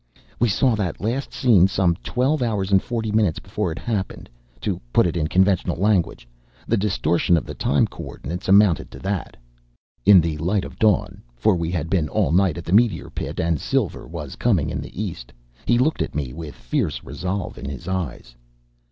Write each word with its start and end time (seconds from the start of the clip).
"We 0.39 0.49
saw 0.49 0.73
that 0.77 0.99
last 0.99 1.31
scene 1.31 1.67
some 1.67 1.93
twelve 1.97 2.41
hours 2.41 2.71
and 2.71 2.81
forty 2.81 3.11
minutes 3.11 3.37
before 3.37 3.71
it 3.71 3.77
happened 3.77 4.31
to 4.61 4.81
put 4.91 5.05
it 5.05 5.15
in 5.15 5.27
conventional 5.27 5.77
language. 5.77 6.27
The 6.67 6.75
distortion 6.75 7.37
of 7.37 7.45
the 7.45 7.53
time 7.53 7.85
coordinates 7.85 8.49
amounted 8.49 8.89
to 8.89 8.99
that." 9.01 9.37
In 10.03 10.19
the 10.19 10.37
light 10.39 10.65
of 10.65 10.79
dawn 10.79 11.21
for 11.35 11.55
we 11.55 11.69
had 11.69 11.87
been 11.87 12.09
all 12.09 12.31
night 12.31 12.57
at 12.57 12.65
the 12.65 12.73
meteor 12.73 13.11
pit, 13.11 13.39
and 13.39 13.61
silver 13.61 14.07
was 14.07 14.35
coming 14.35 14.71
in 14.71 14.81
the 14.81 14.99
east 15.03 15.31
he 15.67 15.77
looked 15.77 16.01
at 16.01 16.15
me 16.15 16.33
with 16.33 16.55
fierce 16.55 17.03
resolve 17.03 17.59
in 17.59 17.65
his 17.69 17.87
eyes. 17.87 18.33